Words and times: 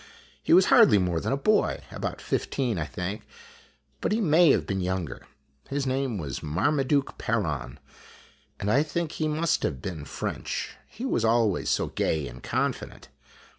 He 0.41 0.51
was 0.51 0.65
hardly 0.73 0.97
more 0.97 1.19
than 1.19 1.31
a 1.31 1.37
boy, 1.37 1.83
about 1.91 2.21
fifteen, 2.21 2.79
I 2.79 2.85
think, 2.85 3.21
but 3.99 4.11
he 4.11 4.19
may 4.19 4.49
have 4.49 4.65
been 4.65 4.81
younger. 4.81 5.27
His 5.69 5.85
name 5.85 6.17
was 6.17 6.41
Marmaduke 6.41 7.19
Perron, 7.19 7.79
and 8.59 8.71
I 8.71 8.81
think 8.81 9.11
he 9.11 9.27
must 9.27 9.61
have 9.61 9.79
been 9.79 10.05
French, 10.05 10.75
he 10.87 11.05
was 11.05 11.23
always 11.23 11.69
so 11.69 11.85
gay 11.85 12.27
and 12.27 12.41
confident. 12.41 13.09